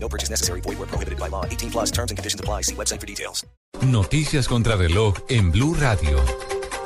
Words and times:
No 0.00 0.08
purchase 0.08 0.30
necessary. 0.30 0.60
Void 0.62 0.78
where 0.78 0.88
prohibited 0.88 1.18
by 1.18 1.28
law. 1.28 1.44
18 1.44 1.70
plus 1.70 1.90
terms 1.90 2.10
and 2.10 2.16
conditions 2.16 2.40
apply. 2.40 2.62
See 2.62 2.74
website 2.74 3.00
for 3.00 3.06
details. 3.06 3.46
Noticias 3.82 4.48
contra 4.48 4.76
reloj 4.76 5.14
en 5.28 5.52
Blue 5.52 5.74
Radio. 5.74 6.18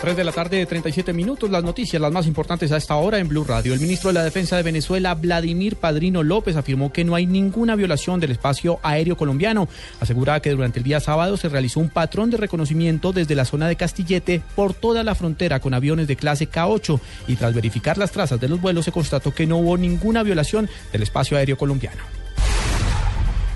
3 0.03 0.17
de 0.17 0.25
la 0.25 0.33
tarde, 0.33 0.67
37 0.67 1.13
minutos. 1.13 1.49
Las 1.49 1.63
noticias, 1.63 2.03
las 2.03 2.11
más 2.11 2.27
importantes 2.27 2.73
a 2.73 2.77
esta 2.77 2.97
hora 2.97 3.21
en 3.21 3.29
Blue 3.29 3.45
Radio. 3.45 3.73
El 3.73 3.79
ministro 3.79 4.11
de 4.11 4.15
la 4.15 4.25
Defensa 4.25 4.57
de 4.57 4.65
Venezuela, 4.65 5.15
Vladimir 5.15 5.77
Padrino 5.77 6.25
López, 6.25 6.57
afirmó 6.57 6.93
que 6.93 7.05
no 7.05 7.15
hay 7.15 7.25
ninguna 7.25 7.77
violación 7.77 8.19
del 8.19 8.33
espacio 8.33 8.81
aéreo 8.83 9.17
colombiano. 9.17 9.69
Asegura 10.01 10.41
que 10.41 10.51
durante 10.51 10.81
el 10.81 10.85
día 10.85 10.99
sábado 10.99 11.37
se 11.37 11.49
realizó 11.49 11.79
un 11.79 11.89
patrón 11.89 12.31
de 12.31 12.37
reconocimiento 12.37 13.13
desde 13.13 13.37
la 13.37 13.45
zona 13.45 13.69
de 13.69 13.77
Castillete 13.77 14.43
por 14.57 14.75
toda 14.75 15.05
la 15.05 15.15
frontera 15.15 15.61
con 15.61 15.73
aviones 15.73 16.09
de 16.09 16.17
clase 16.17 16.51
K8 16.51 16.99
y 17.29 17.37
tras 17.37 17.55
verificar 17.55 17.97
las 17.97 18.11
trazas 18.11 18.41
de 18.41 18.49
los 18.49 18.61
vuelos 18.61 18.85
se 18.85 18.91
constató 18.91 19.33
que 19.33 19.47
no 19.47 19.59
hubo 19.59 19.79
ninguna 19.79 20.25
violación 20.25 20.69
del 20.91 21.05
espacio 21.05 21.37
aéreo 21.37 21.57
colombiano. 21.57 22.22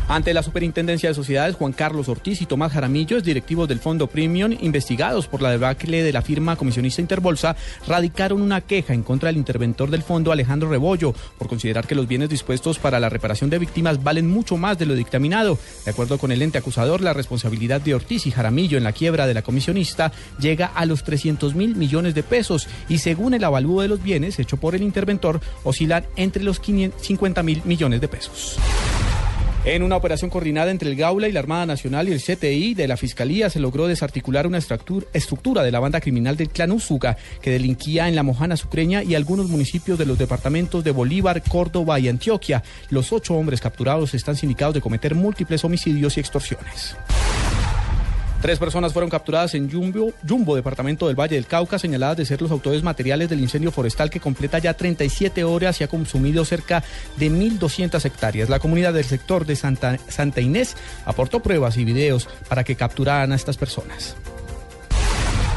Ante 0.08 0.32
la 0.32 0.44
Superintendencia 0.44 1.08
de 1.08 1.16
Sociedades, 1.16 1.56
Juan 1.56 1.72
Carlos 1.72 2.08
Ortiz 2.08 2.40
y 2.40 2.46
Tomás 2.46 2.70
Jaramillo, 2.70 3.20
directivos 3.20 3.66
del 3.66 3.80
Fondo 3.80 4.06
Premium, 4.06 4.56
investigados 4.60 5.26
por 5.26 5.42
la 5.42 5.50
debacle 5.50 6.04
de 6.04 6.12
la 6.12 6.22
firma 6.22 6.54
comisionista 6.54 7.00
Interbolsa, 7.00 7.56
radicaron 7.88 8.40
una 8.40 8.60
queja 8.60 8.94
en 8.94 9.02
contra 9.02 9.26
del 9.26 9.36
interventor 9.36 9.90
del 9.90 10.04
fondo, 10.04 10.30
Alejandro 10.30 10.70
Rebollo, 10.70 11.12
por 11.38 11.48
considerar 11.48 11.88
que 11.88 11.96
los 11.96 12.06
bienes 12.06 12.28
dispuestos 12.28 12.78
para 12.78 13.00
la 13.00 13.08
reparación 13.08 13.50
de 13.50 13.58
víctimas 13.58 14.04
valen 14.04 14.30
mucho 14.30 14.56
más 14.56 14.78
de 14.78 14.86
lo 14.86 14.94
dictaminado. 14.94 15.58
De 15.84 15.90
acuerdo 15.90 16.18
con 16.18 16.30
el 16.30 16.40
ente 16.40 16.58
acusador, 16.58 17.00
la 17.00 17.12
responsabilidad 17.12 17.80
de 17.80 17.96
Ortiz 17.96 18.28
y 18.28 18.30
Jaramillo 18.30 18.78
en 18.78 18.84
la 18.84 18.92
quiebra 18.92 19.26
de 19.26 19.34
la 19.34 19.42
comisionista 19.42 20.12
llega 20.38 20.66
a 20.66 20.86
los 20.86 21.02
300 21.02 21.56
mil 21.56 21.74
millones 21.74 22.14
de 22.14 22.22
pesos 22.22 22.68
y 22.88 22.98
según 22.98 23.34
el 23.34 23.42
avalúo 23.42 23.82
de 23.82 23.88
los 23.88 24.00
bienes 24.00 24.38
hecho 24.38 24.56
por 24.56 24.76
el 24.76 24.82
interventor, 24.82 25.40
oscilan 25.64 26.04
entre 26.14 26.44
los 26.44 26.60
50 26.60 27.42
mil 27.42 27.60
millones 27.64 28.00
de 28.00 28.06
pesos. 28.06 28.56
En 29.66 29.82
una 29.82 29.96
operación 29.96 30.30
coordinada 30.30 30.70
entre 30.70 30.88
el 30.88 30.94
Gaula 30.94 31.26
y 31.26 31.32
la 31.32 31.40
Armada 31.40 31.66
Nacional 31.66 32.08
y 32.08 32.12
el 32.12 32.22
CTI 32.22 32.74
de 32.74 32.86
la 32.86 32.96
Fiscalía 32.96 33.50
se 33.50 33.58
logró 33.58 33.88
desarticular 33.88 34.46
una 34.46 34.58
estructura 34.58 35.64
de 35.64 35.72
la 35.72 35.80
banda 35.80 36.00
criminal 36.00 36.36
del 36.36 36.50
clan 36.50 36.70
Usuga 36.70 37.16
que 37.42 37.50
delinquía 37.50 38.06
en 38.06 38.14
la 38.14 38.22
Mojana 38.22 38.56
Sucreña 38.56 39.02
y 39.02 39.16
algunos 39.16 39.48
municipios 39.48 39.98
de 39.98 40.06
los 40.06 40.18
departamentos 40.18 40.84
de 40.84 40.92
Bolívar, 40.92 41.42
Córdoba 41.42 41.98
y 41.98 42.06
Antioquia. 42.06 42.62
Los 42.90 43.12
ocho 43.12 43.34
hombres 43.34 43.60
capturados 43.60 44.14
están 44.14 44.36
sindicados 44.36 44.74
de 44.74 44.80
cometer 44.80 45.16
múltiples 45.16 45.64
homicidios 45.64 46.16
y 46.16 46.20
extorsiones. 46.20 46.94
Tres 48.40 48.58
personas 48.58 48.92
fueron 48.92 49.10
capturadas 49.10 49.54
en 49.54 49.70
Jumbo, 49.70 50.54
departamento 50.54 51.06
del 51.06 51.18
Valle 51.18 51.36
del 51.36 51.46
Cauca, 51.46 51.78
señaladas 51.78 52.18
de 52.18 52.26
ser 52.26 52.42
los 52.42 52.50
autores 52.50 52.82
materiales 52.82 53.28
del 53.28 53.40
incendio 53.40 53.72
forestal 53.72 54.10
que 54.10 54.20
completa 54.20 54.58
ya 54.58 54.74
37 54.74 55.42
horas 55.42 55.80
y 55.80 55.84
ha 55.84 55.88
consumido 55.88 56.44
cerca 56.44 56.84
de 57.16 57.30
1.200 57.30 58.04
hectáreas. 58.04 58.48
La 58.48 58.60
comunidad 58.60 58.92
del 58.92 59.04
sector 59.04 59.46
de 59.46 59.56
Santa 59.56 60.40
Inés 60.40 60.76
aportó 61.06 61.40
pruebas 61.40 61.76
y 61.76 61.84
videos 61.84 62.28
para 62.48 62.62
que 62.62 62.76
capturaran 62.76 63.32
a 63.32 63.36
estas 63.36 63.56
personas. 63.56 64.16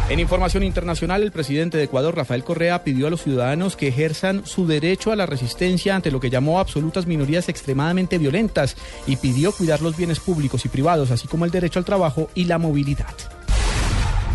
En 0.09 0.19
información 0.19 0.63
internacional, 0.63 1.21
el 1.21 1.31
presidente 1.31 1.77
de 1.77 1.83
Ecuador, 1.83 2.15
Rafael 2.15 2.43
Correa, 2.43 2.83
pidió 2.83 3.05
a 3.05 3.09
los 3.11 3.21
ciudadanos 3.21 3.75
que 3.75 3.89
ejerzan 3.89 4.43
su 4.43 4.65
derecho 4.65 5.11
a 5.11 5.15
la 5.15 5.27
resistencia 5.27 5.95
ante 5.95 6.09
lo 6.09 6.19
que 6.19 6.31
llamó 6.31 6.59
absolutas 6.59 7.05
minorías 7.05 7.47
extremadamente 7.47 8.17
violentas 8.17 8.75
y 9.05 9.17
pidió 9.17 9.51
cuidar 9.51 9.81
los 9.83 9.95
bienes 9.95 10.19
públicos 10.19 10.65
y 10.65 10.69
privados, 10.69 11.11
así 11.11 11.27
como 11.27 11.45
el 11.45 11.51
derecho 11.51 11.77
al 11.77 11.85
trabajo 11.85 12.31
y 12.33 12.45
la 12.45 12.57
movilidad. 12.57 13.13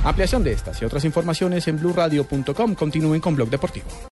Ampliación 0.05 0.45
de 0.45 0.53
estas 0.53 0.81
y 0.81 0.85
otras 0.85 1.05
informaciones 1.05 1.67
en 1.67 1.81
blurradio.com. 1.81 2.75
Continúen 2.77 3.21
con 3.21 3.35
Blog 3.35 3.51
Deportivo. 3.51 3.87